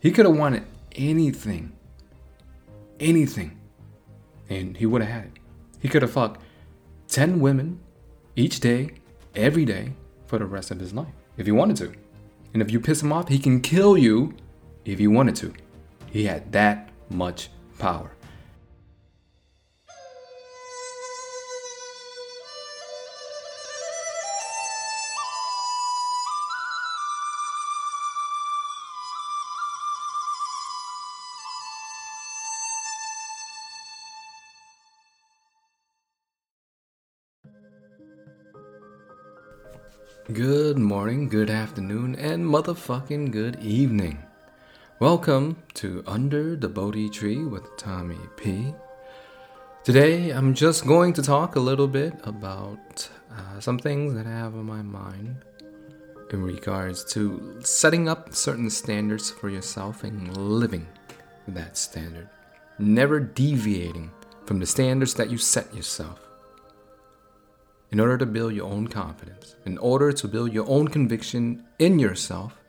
[0.00, 1.72] He could have wanted anything.
[2.98, 3.58] Anything.
[4.48, 5.38] And he would have had it.
[5.78, 6.40] He could have fucked
[7.08, 7.80] 10 women
[8.34, 8.90] each day,
[9.34, 9.92] every day,
[10.26, 11.92] for the rest of his life, if he wanted to.
[12.52, 14.34] And if you piss him off, he can kill you
[14.84, 15.52] if he wanted to.
[16.10, 18.12] He had that much power.
[40.28, 44.22] Good morning, good afternoon, and motherfucking good evening.
[45.00, 48.72] Welcome to Under the Bodhi Tree with Tommy P.
[49.82, 54.30] Today, I'm just going to talk a little bit about uh, some things that I
[54.30, 55.36] have on my mind
[56.30, 60.86] in regards to setting up certain standards for yourself and living
[61.48, 62.28] that standard.
[62.78, 64.12] Never deviating
[64.44, 66.29] from the standards that you set yourself
[67.90, 71.98] in order to build your own confidence, in order to build your own conviction in
[71.98, 72.60] yourself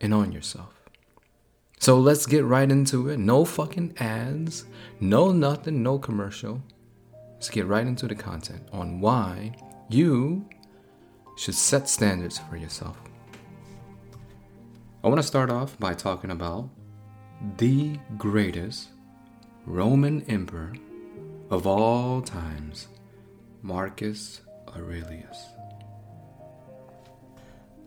[0.00, 0.74] and on yourself.
[1.80, 3.18] So let's get right into it.
[3.18, 4.64] No fucking ads,
[5.00, 6.62] no nothing, no commercial.
[7.34, 9.54] Let's get right into the content on why
[9.88, 10.48] you
[11.36, 12.96] should set standards for yourself.
[15.04, 16.68] I want to start off by talking about
[17.56, 18.88] the greatest
[19.64, 20.72] Roman emperor
[21.50, 22.88] of all times,
[23.62, 24.40] Marcus
[24.76, 25.46] Aurelius.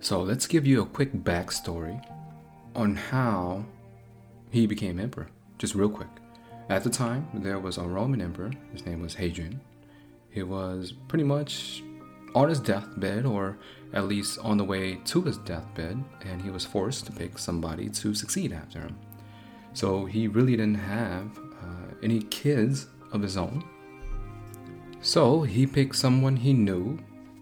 [0.00, 2.02] So let's give you a quick backstory
[2.74, 3.64] on how
[4.50, 6.08] he became emperor, just real quick.
[6.68, 9.60] At the time, there was a Roman emperor, his name was Hadrian.
[10.30, 11.82] He was pretty much
[12.34, 13.58] on his deathbed, or
[13.92, 17.88] at least on the way to his deathbed, and he was forced to pick somebody
[17.88, 18.96] to succeed after him.
[19.74, 23.64] So he really didn't have uh, any kids of his own,
[25.00, 26.98] so he picked someone he knew,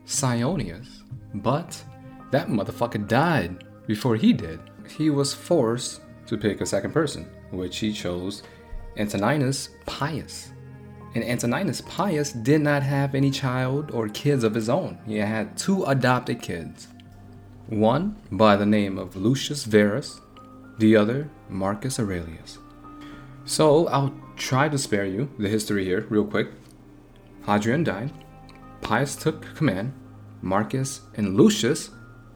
[0.06, 1.02] Ceionius.
[1.34, 1.82] But
[2.30, 4.60] that motherfucker died before he did.
[4.96, 8.42] He was forced to pick a second person, which he chose
[8.96, 10.50] Antoninus Pius.
[11.14, 14.98] And Antoninus Pius did not have any child or kids of his own.
[15.06, 16.88] He had two adopted kids.
[17.66, 20.20] One by the name of Lucius Verus,
[20.78, 22.58] the other Marcus Aurelius.
[23.44, 26.48] So I'll try to spare you the history here, real quick.
[27.48, 28.12] Hadrian died,
[28.82, 29.94] Pius took command,
[30.42, 31.88] Marcus and Lucius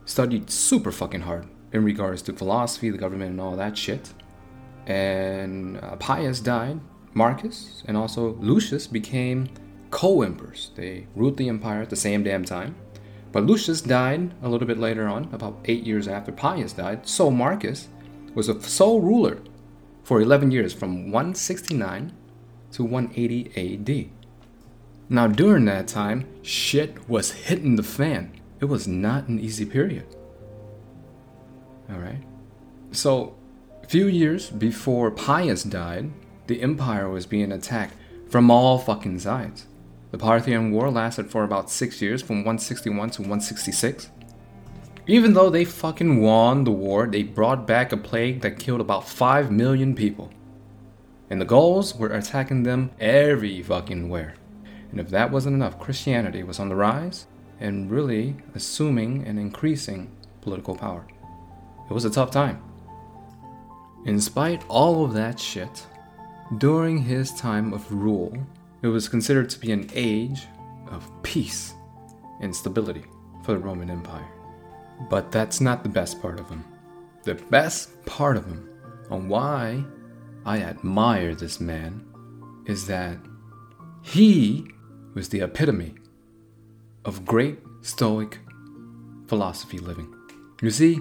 [0.05, 4.11] studied super fucking hard in regards to philosophy, the government, and all that shit.
[4.87, 6.79] And uh, Pius died,
[7.13, 9.49] Marcus and also Lucius became
[9.91, 10.71] co emperors.
[10.75, 12.75] They ruled the empire at the same damn time.
[13.31, 17.29] But Lucius died a little bit later on, about eight years after Pius died, so
[17.29, 17.87] Marcus
[18.33, 19.37] was a sole ruler
[20.03, 22.13] for 11 years from 169
[22.71, 24.22] to 180 AD.
[25.13, 28.31] Now, during that time, shit was hitting the fan.
[28.59, 30.07] It was not an easy period.
[31.87, 32.23] Alright?
[32.93, 33.35] So,
[33.83, 36.09] a few years before Pius died,
[36.47, 37.93] the empire was being attacked
[38.27, 39.67] from all fucking sides.
[40.09, 44.09] The Parthian War lasted for about six years, from 161 to 166.
[45.05, 49.07] Even though they fucking won the war, they brought back a plague that killed about
[49.07, 50.31] 5 million people.
[51.29, 54.33] And the Gauls were attacking them every fucking where.
[54.93, 57.25] And if that wasn't enough, Christianity was on the rise
[57.59, 61.07] and really assuming and increasing political power.
[61.89, 62.61] It was a tough time.
[64.05, 65.87] In spite all of that shit,
[66.59, 68.37] during his time of rule,
[68.83, 70.45] it was considered to be an age
[70.91, 71.73] of peace
[72.39, 73.05] and stability
[73.43, 74.29] for the Roman Empire.
[75.09, 76.63] But that's not the best part of him.
[77.23, 78.69] The best part of him,
[79.09, 79.83] on why
[80.45, 82.05] I admire this man,
[82.67, 83.17] is that
[84.03, 84.67] he
[85.13, 85.95] was the epitome
[87.05, 88.39] of great Stoic
[89.27, 90.13] philosophy living.
[90.61, 90.99] You see,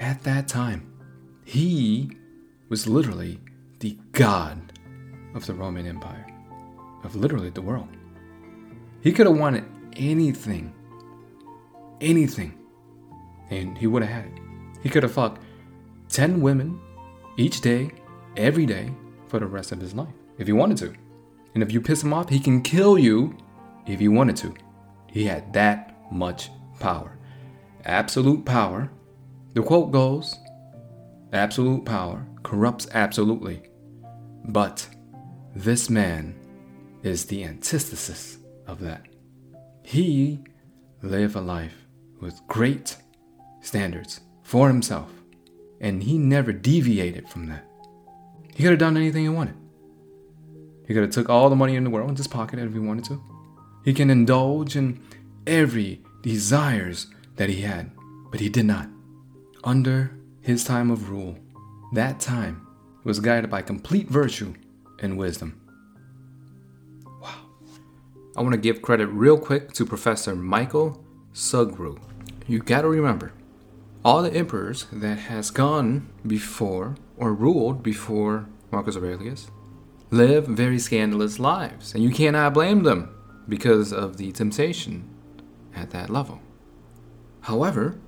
[0.00, 0.92] at that time,
[1.44, 2.10] he
[2.68, 3.40] was literally
[3.80, 4.72] the god
[5.34, 6.26] of the Roman Empire,
[7.04, 7.88] of literally the world.
[9.00, 10.72] He could have wanted anything,
[12.00, 12.58] anything,
[13.50, 14.42] and he would have had it.
[14.82, 15.42] He could have fucked
[16.08, 16.80] 10 women
[17.36, 17.90] each day,
[18.36, 18.92] every day,
[19.28, 20.94] for the rest of his life, if he wanted to.
[21.58, 23.36] And if you piss him off, he can kill you
[23.84, 24.54] if he wanted to.
[25.08, 27.18] He had that much power.
[27.84, 28.92] Absolute power.
[29.54, 30.36] The quote goes
[31.32, 33.62] Absolute power corrupts absolutely.
[34.44, 34.88] But
[35.52, 36.36] this man
[37.02, 38.38] is the antithesis
[38.68, 39.08] of that.
[39.82, 40.38] He
[41.02, 41.88] lived a life
[42.20, 42.98] with great
[43.62, 45.10] standards for himself
[45.80, 47.64] And he never deviated from that.
[48.54, 49.56] He could have done anything he wanted.
[50.88, 52.78] He could have took all the money in the world and just pocketed if he
[52.78, 53.22] wanted to.
[53.84, 55.00] He can indulge in
[55.46, 57.90] every desires that he had,
[58.30, 58.88] but he did not.
[59.62, 61.38] Under his time of rule,
[61.92, 62.66] that time
[63.04, 64.54] was guided by complete virtue
[64.98, 65.60] and wisdom.
[67.20, 67.34] Wow.
[68.34, 72.00] I want to give credit real quick to Professor Michael Sugrue.
[72.46, 73.34] You gotta remember,
[74.06, 79.50] all the emperors that has gone before or ruled before Marcus Aurelius
[80.10, 83.14] live very scandalous lives, and you cannot blame them
[83.48, 85.08] because of the temptation
[85.74, 86.40] at that level.
[87.42, 87.98] However,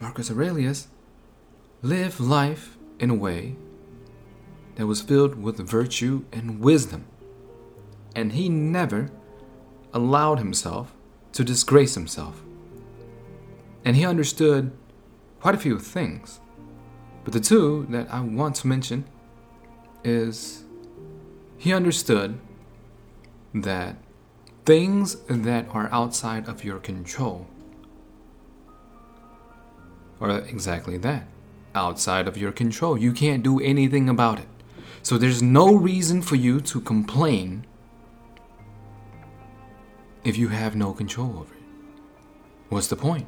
[0.00, 0.88] Marcus Aurelius
[1.82, 3.56] lived life in a way
[4.76, 7.06] that was filled with virtue and wisdom,
[8.14, 9.10] and he never
[9.92, 10.92] allowed himself
[11.32, 12.42] to disgrace himself.
[13.84, 14.72] And he understood
[15.40, 16.40] quite a few things.
[17.24, 19.04] But the two that I want to mention
[20.04, 20.65] is
[21.58, 22.38] he understood
[23.54, 23.96] that
[24.64, 27.46] things that are outside of your control
[30.20, 31.26] are exactly that
[31.74, 32.98] outside of your control.
[32.98, 34.48] You can't do anything about it.
[35.02, 37.66] So there's no reason for you to complain
[40.24, 41.62] if you have no control over it.
[42.70, 43.26] What's the point?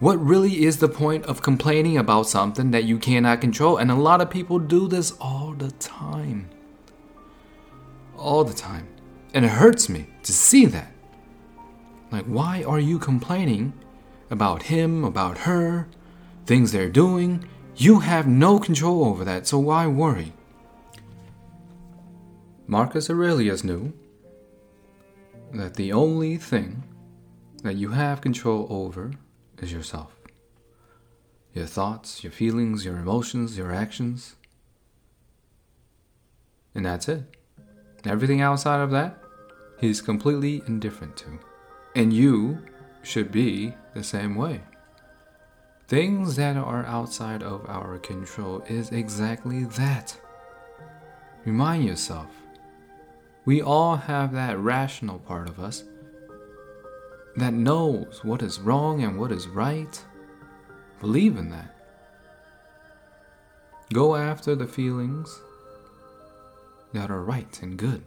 [0.00, 3.76] What really is the point of complaining about something that you cannot control?
[3.76, 6.50] And a lot of people do this all the time.
[8.18, 8.86] All the time.
[9.32, 10.92] And it hurts me to see that.
[12.10, 13.72] Like, why are you complaining
[14.30, 15.88] about him, about her,
[16.44, 17.48] things they're doing?
[17.76, 20.32] You have no control over that, so why worry?
[22.66, 23.92] Marcus Aurelius knew
[25.52, 26.82] that the only thing
[27.62, 29.12] that you have control over
[29.58, 30.16] is yourself.
[31.54, 34.36] Your thoughts, your feelings, your emotions, your actions.
[36.74, 37.37] And that's it.
[38.04, 39.18] Everything outside of that,
[39.78, 41.38] he's completely indifferent to.
[41.94, 42.62] And you
[43.02, 44.62] should be the same way.
[45.88, 50.18] Things that are outside of our control is exactly that.
[51.44, 52.28] Remind yourself.
[53.44, 55.84] We all have that rational part of us
[57.36, 60.04] that knows what is wrong and what is right.
[61.00, 61.74] Believe in that.
[63.92, 65.40] Go after the feelings
[66.92, 68.04] that are right and good.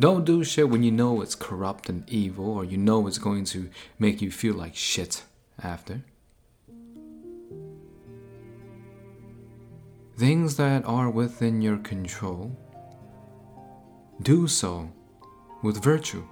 [0.00, 3.44] Don't do shit when you know it's corrupt and evil or you know it's going
[3.46, 3.68] to
[3.98, 5.24] make you feel like shit
[5.62, 6.02] after.
[10.16, 12.56] Things that are within your control,
[14.22, 14.90] do so
[15.62, 16.24] with virtue.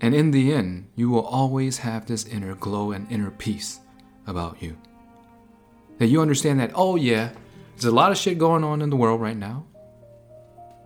[0.00, 3.80] And in the end, you will always have this inner glow and inner peace
[4.26, 4.76] about you.
[5.98, 7.30] That you understand that, oh yeah,
[7.80, 9.64] there's a lot of shit going on in the world right now,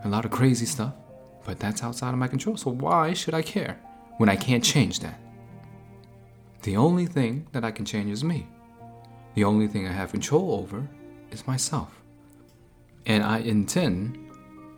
[0.04, 0.94] a lot of crazy stuff,
[1.44, 2.56] but that's outside of my control.
[2.56, 3.80] So why should I care
[4.18, 5.18] when I can't change that?
[6.62, 8.46] The only thing that I can change is me.
[9.34, 10.88] The only thing I have control over
[11.32, 12.00] is myself.
[13.06, 14.16] And I intend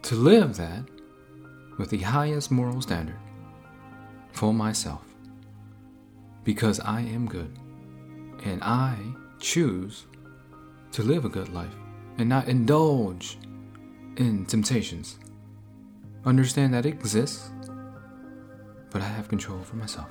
[0.05, 0.85] to live that
[1.77, 3.19] with the highest moral standard
[4.33, 5.05] for myself
[6.45, 7.59] because I am good
[8.43, 8.97] and I
[9.39, 10.07] choose
[10.93, 11.75] to live a good life
[12.19, 13.39] and not indulge
[14.17, 15.19] in temptations.
[16.25, 17.51] Understand that it exists,
[18.91, 20.09] but I have control over myself.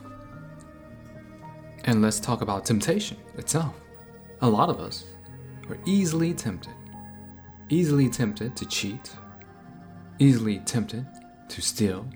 [1.86, 3.76] And let's talk about temptation itself.
[4.42, 5.06] A lot of us
[5.70, 6.74] are easily tempted,
[7.70, 9.12] easily tempted to cheat,
[10.20, 11.06] easily tempted
[11.50, 12.08] to steal,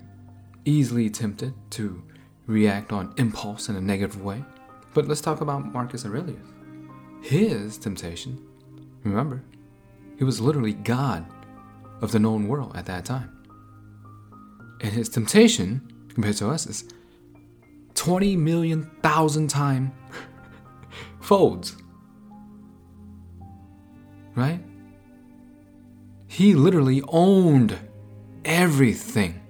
[0.64, 2.02] easily tempted to
[2.46, 4.44] react on impulse in a negative way.
[4.92, 6.46] But let's talk about Marcus Aurelius.
[7.22, 8.44] His temptation,
[9.04, 9.42] remember,
[10.20, 11.24] he was literally God
[12.02, 13.32] of the known world at that time.
[14.82, 16.84] And his temptation, compared to us, is
[17.94, 19.92] 20 million thousand time
[21.20, 21.74] folds.
[24.36, 24.60] Right?
[26.28, 27.78] He literally owned
[28.44, 29.40] everything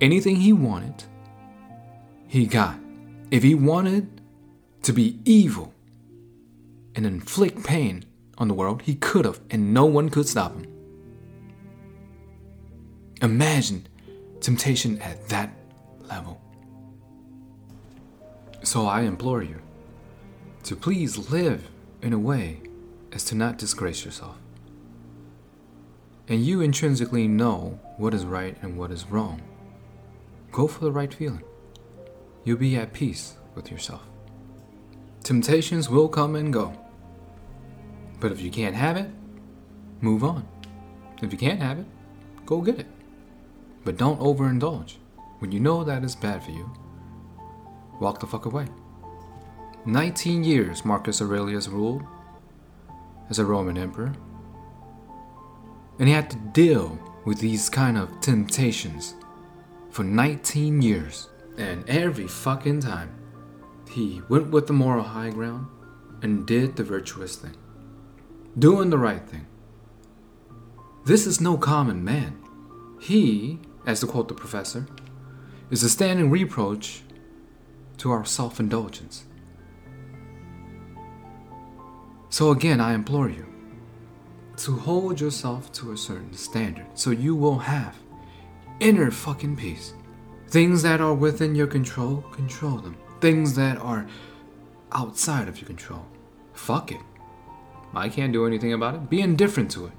[0.00, 1.04] anything he wanted,
[2.26, 2.78] he got.
[3.30, 4.22] If he wanted
[4.82, 5.74] to be evil
[6.94, 8.04] and inflict pain
[8.38, 10.66] on the world, he could have, and no one could stop him.
[13.20, 13.86] Imagine
[14.40, 15.50] temptation at that
[16.08, 16.40] level.
[18.62, 19.60] So I implore you
[20.64, 21.68] to please live
[22.02, 22.60] in a way
[23.12, 24.36] as to not disgrace yourself.
[26.28, 29.42] And you intrinsically know what is right and what is wrong.
[30.52, 31.42] Go for the right feeling.
[32.44, 34.02] You'll be at peace with yourself.
[35.24, 36.87] Temptations will come and go.
[38.20, 39.10] But if you can't have it,
[40.00, 40.46] move on.
[41.22, 41.86] If you can't have it,
[42.46, 42.86] go get it.
[43.84, 44.96] But don't overindulge.
[45.38, 46.70] When you know that is bad for you,
[48.00, 48.66] walk the fuck away.
[49.86, 52.02] 19 years Marcus Aurelius ruled
[53.30, 54.12] as a Roman emperor.
[55.98, 59.14] And he had to deal with these kind of temptations
[59.90, 61.28] for 19 years.
[61.56, 63.14] And every fucking time,
[63.90, 65.66] he went with the moral high ground
[66.22, 67.56] and did the virtuous thing,
[68.58, 69.46] doing the right thing.
[71.04, 72.38] This is no common man.
[73.00, 74.86] He, as to quote the professor,
[75.70, 77.02] is a standing reproach
[77.98, 79.24] to our self indulgence.
[82.30, 83.46] So again, I implore you
[84.58, 87.96] to hold yourself to a certain standard so you will have
[88.80, 89.94] inner fucking peace.
[90.48, 92.96] Things that are within your control, control them.
[93.20, 94.06] Things that are
[94.92, 96.06] outside of your control,
[96.54, 97.00] fuck it.
[97.94, 99.10] I can't do anything about it.
[99.10, 99.92] Be indifferent to it.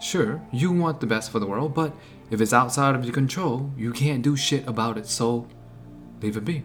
[0.00, 1.92] Sure, you want the best for the world, but
[2.30, 5.48] if it's outside of your control, you can't do shit about it, so
[6.22, 6.62] leave it be.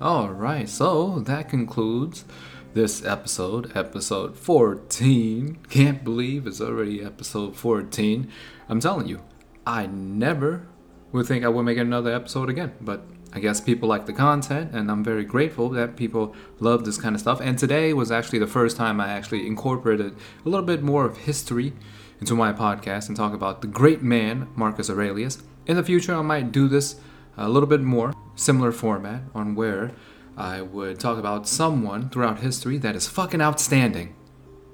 [0.00, 2.24] Alright, so that concludes
[2.72, 5.58] this episode, episode 14.
[5.68, 8.30] Can't believe it's already episode 14.
[8.68, 9.20] I'm telling you,
[9.66, 10.68] I never
[11.12, 14.72] would think I would make another episode again, but I guess people like the content,
[14.72, 17.40] and I'm very grateful that people love this kind of stuff.
[17.40, 21.18] And today was actually the first time I actually incorporated a little bit more of
[21.18, 21.74] history
[22.20, 25.42] into my podcast and talk about the great man, Marcus Aurelius.
[25.66, 26.96] In the future, I might do this
[27.36, 29.92] a little bit more, similar format, on where
[30.36, 34.14] I would talk about someone throughout history that is fucking outstanding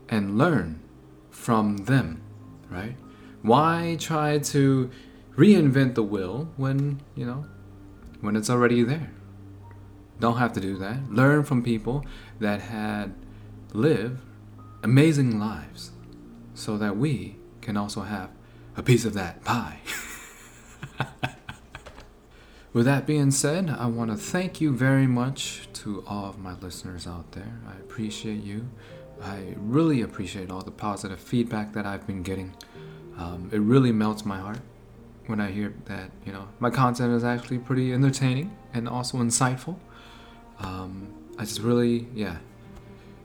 [0.08, 0.80] and learn
[1.30, 2.22] from them,
[2.70, 2.96] right?
[3.42, 4.90] Why try to
[5.36, 7.46] reinvent the wheel when, you know,
[8.24, 9.10] when it's already there?
[10.18, 11.12] Don't have to do that.
[11.12, 12.06] Learn from people
[12.40, 13.14] that had
[13.72, 14.20] lived
[14.82, 15.90] amazing lives
[16.54, 18.30] so that we can also have
[18.76, 19.78] a piece of that pie.
[22.72, 26.54] With that being said, I want to thank you very much to all of my
[26.54, 27.60] listeners out there.
[27.68, 28.70] I appreciate you.
[29.22, 32.54] I really appreciate all the positive feedback that I've been getting.
[33.16, 34.60] Um, it really melts my heart
[35.26, 39.76] when I hear that you know my content is actually pretty entertaining and also insightful.
[40.58, 42.38] Um, I just really, yeah,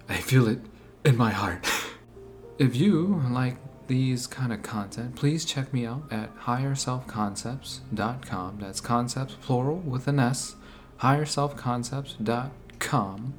[0.08, 0.60] I feel it
[1.06, 1.68] in my heart.
[2.58, 8.58] if you like these kind of content, please check me out at higherselfconcepts.com.
[8.60, 10.56] That's concepts plural with an S.
[11.02, 13.34] higherselfconcepts.com.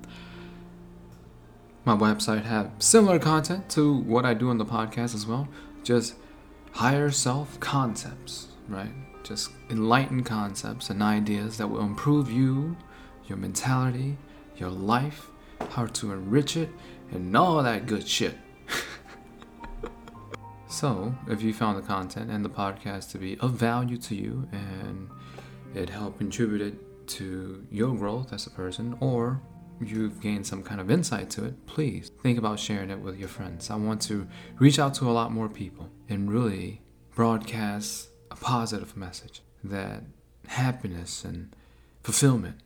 [1.84, 5.48] My website have similar content to what I do on the podcast as well.
[5.82, 6.14] Just
[6.72, 8.92] higher self concepts right?
[9.22, 12.76] Just enlightened concepts and ideas that will improve you,
[13.26, 14.16] your mentality,
[14.56, 15.28] your life,
[15.70, 16.70] how to enrich it,
[17.10, 18.38] and all that good shit.
[20.68, 24.48] so, if you found the content and the podcast to be of value to you
[24.52, 25.10] and
[25.74, 29.42] it helped contributed to your growth as a person, or
[29.80, 33.28] you've gained some kind of insight to it, please think about sharing it with your
[33.28, 33.70] friends.
[33.70, 34.26] I want to
[34.58, 36.82] reach out to a lot more people and really
[37.14, 40.02] broadcast a positive message that
[40.46, 41.54] happiness and
[42.02, 42.56] fulfillment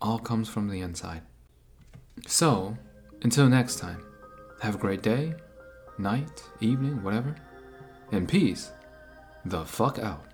[0.00, 1.22] all comes from the inside.
[2.26, 2.76] So,
[3.22, 4.02] until next time,
[4.62, 5.34] have a great day,
[5.98, 7.36] night, evening, whatever,
[8.12, 8.70] and peace
[9.44, 10.29] the fuck out.